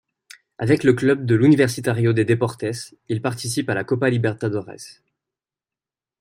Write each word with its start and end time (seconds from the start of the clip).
Avec 0.57 0.83
le 0.83 0.93
club 0.93 1.27
de 1.27 1.35
l'Universitario 1.35 2.11
de 2.11 2.23
Deportes, 2.23 2.65
il 3.07 3.21
participe 3.21 3.69
à 3.69 3.75
la 3.75 3.83
Copa 3.83 4.09
Libertadores. 4.09 5.03